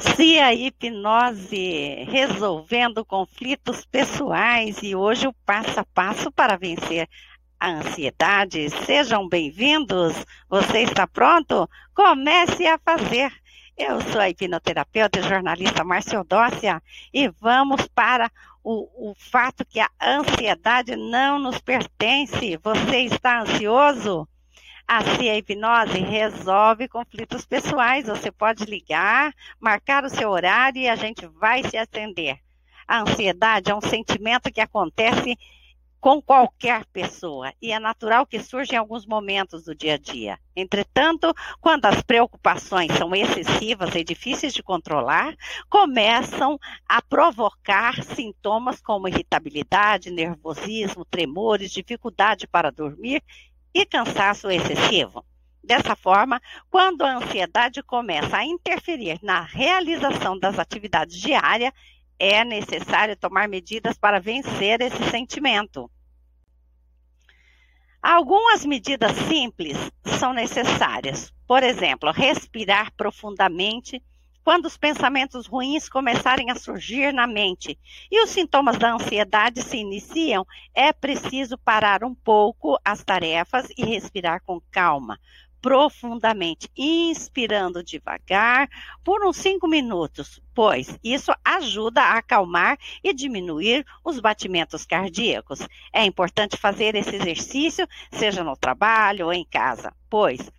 Cia 0.00 0.54
Hipnose, 0.54 2.06
resolvendo 2.08 3.04
conflitos 3.04 3.84
pessoais 3.84 4.82
e 4.82 4.94
hoje 4.96 5.28
o 5.28 5.34
passo 5.44 5.78
a 5.78 5.84
passo 5.84 6.32
para 6.32 6.56
vencer 6.56 7.06
a 7.58 7.68
ansiedade. 7.68 8.70
Sejam 8.86 9.28
bem-vindos. 9.28 10.14
Você 10.48 10.84
está 10.84 11.06
pronto? 11.06 11.68
Comece 11.94 12.66
a 12.66 12.78
fazer. 12.78 13.30
Eu 13.76 14.00
sou 14.00 14.22
a 14.22 14.30
hipnoterapeuta 14.30 15.20
e 15.20 15.22
jornalista 15.22 15.84
Márcia 15.84 16.20
Odócia 16.20 16.82
e 17.12 17.28
vamos 17.28 17.86
para 17.88 18.32
o, 18.64 19.10
o 19.10 19.14
fato 19.14 19.66
que 19.66 19.80
a 19.80 19.90
ansiedade 20.00 20.96
não 20.96 21.38
nos 21.38 21.58
pertence. 21.58 22.58
Você 22.62 23.00
está 23.00 23.42
ansioso? 23.42 24.26
Assim, 24.92 25.28
a 25.28 25.36
hipnose 25.36 26.00
resolve 26.00 26.88
conflitos 26.88 27.46
pessoais. 27.46 28.08
Você 28.08 28.28
pode 28.32 28.64
ligar, 28.64 29.32
marcar 29.60 30.04
o 30.04 30.10
seu 30.10 30.28
horário 30.28 30.82
e 30.82 30.88
a 30.88 30.96
gente 30.96 31.28
vai 31.28 31.62
se 31.62 31.76
atender. 31.76 32.40
A 32.88 33.02
ansiedade 33.02 33.70
é 33.70 33.74
um 33.74 33.80
sentimento 33.80 34.50
que 34.50 34.60
acontece 34.60 35.38
com 36.00 36.20
qualquer 36.20 36.84
pessoa 36.86 37.52
e 37.62 37.70
é 37.70 37.78
natural 37.78 38.26
que 38.26 38.40
surja 38.40 38.74
em 38.74 38.78
alguns 38.78 39.06
momentos 39.06 39.64
do 39.64 39.76
dia 39.76 39.94
a 39.94 39.96
dia. 39.96 40.40
Entretanto, 40.56 41.32
quando 41.60 41.84
as 41.86 42.02
preocupações 42.02 42.90
são 42.94 43.14
excessivas 43.14 43.94
e 43.94 44.02
difíceis 44.02 44.52
de 44.52 44.60
controlar, 44.62 45.36
começam 45.68 46.58
a 46.88 47.00
provocar 47.00 48.02
sintomas 48.02 48.80
como 48.80 49.06
irritabilidade, 49.06 50.10
nervosismo, 50.10 51.04
tremores, 51.04 51.70
dificuldade 51.70 52.48
para 52.48 52.72
dormir 52.72 53.22
e 53.74 53.86
cansaço 53.86 54.50
excessivo. 54.50 55.24
Dessa 55.62 55.94
forma, 55.94 56.40
quando 56.70 57.02
a 57.02 57.16
ansiedade 57.16 57.82
começa 57.82 58.38
a 58.38 58.44
interferir 58.44 59.18
na 59.22 59.42
realização 59.42 60.38
das 60.38 60.58
atividades 60.58 61.16
diárias, 61.16 61.72
é 62.18 62.44
necessário 62.44 63.16
tomar 63.16 63.48
medidas 63.48 63.96
para 63.96 64.20
vencer 64.20 64.80
esse 64.80 65.10
sentimento. 65.10 65.90
Algumas 68.02 68.64
medidas 68.64 69.12
simples 69.28 69.76
são 70.18 70.32
necessárias. 70.32 71.32
Por 71.46 71.62
exemplo, 71.62 72.10
respirar 72.10 72.92
profundamente 72.94 74.02
quando 74.50 74.66
os 74.66 74.76
pensamentos 74.76 75.46
ruins 75.46 75.88
começarem 75.88 76.50
a 76.50 76.56
surgir 76.56 77.12
na 77.12 77.24
mente 77.24 77.78
e 78.10 78.20
os 78.20 78.30
sintomas 78.30 78.76
da 78.76 78.92
ansiedade 78.92 79.62
se 79.62 79.76
iniciam, 79.76 80.44
é 80.74 80.92
preciso 80.92 81.56
parar 81.56 82.02
um 82.02 82.12
pouco 82.12 82.76
as 82.84 83.04
tarefas 83.04 83.68
e 83.78 83.84
respirar 83.84 84.42
com 84.44 84.60
calma, 84.68 85.20
profundamente, 85.62 86.68
inspirando 86.76 87.80
devagar 87.84 88.68
por 89.04 89.24
uns 89.24 89.36
cinco 89.36 89.68
minutos, 89.68 90.42
pois 90.52 90.98
isso 91.04 91.30
ajuda 91.44 92.02
a 92.02 92.18
acalmar 92.18 92.76
e 93.04 93.14
diminuir 93.14 93.86
os 94.04 94.18
batimentos 94.18 94.84
cardíacos. 94.84 95.60
É 95.92 96.04
importante 96.04 96.56
fazer 96.56 96.96
esse 96.96 97.14
exercício, 97.14 97.86
seja 98.10 98.42
no 98.42 98.56
trabalho 98.56 99.26
ou 99.26 99.32
em 99.32 99.44
casa, 99.44 99.94
pois 100.08 100.50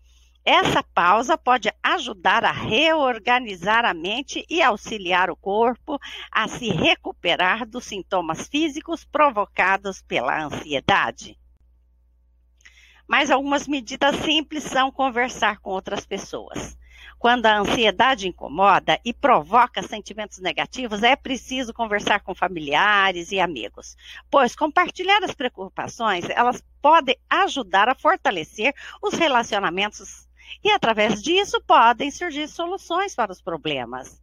essa 0.44 0.82
pausa 0.82 1.38
pode 1.38 1.72
ajudar 1.84 2.44
a 2.44 2.52
reorganizar 2.52 3.86
a 3.86 3.94
mente 3.94 4.44
e 4.50 4.62
auxiliar 4.62 5.30
o 5.30 5.36
corpo 5.36 6.00
a 6.32 6.48
se 6.48 6.70
recuperar 6.70 7.66
dos 7.66 7.86
sintomas 7.86 8.48
físicos 8.48 9.06
provocados 9.06 10.02
pela 10.02 10.44
ansiedade. 10.44 11.38
Mas 13.08 13.30
algumas 13.30 13.68
medidas 13.68 14.16
simples 14.18 14.64
são 14.64 14.92
conversar 14.92 15.60
com 15.60 15.70
outras 15.70 16.06
pessoas. 16.06 16.76
Quando 17.20 17.46
a 17.46 17.60
ansiedade 17.60 18.28
incomoda 18.28 19.00
e 19.06 19.14
provoca 19.14 19.84
sentimentos 19.84 20.40
negativos, 20.40 21.04
é 21.04 21.16
preciso 21.16 21.72
conversar 21.72 22.22
com 22.22 22.34
familiares 22.34 23.32
e 23.32 23.40
amigos, 23.40 23.96
pois 24.28 24.56
compartilhar 24.56 25.24
as 25.24 25.36
preocupações, 25.36 26.28
elas 26.32 26.64
podem 26.82 27.16
ajudar 27.30 27.88
a 27.90 27.94
fortalecer 27.94 28.74
os 29.04 29.14
relacionamentos 29.14 30.28
e 30.64 30.72
através 30.72 31.22
disso 31.22 31.62
podem 31.62 32.10
surgir 32.12 32.48
soluções 32.48 33.16
para 33.16 33.32
os 33.32 33.42
problemas. 33.42 34.22